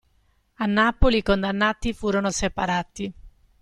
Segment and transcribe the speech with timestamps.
[0.55, 3.13] A Napoli i condannati furono separati.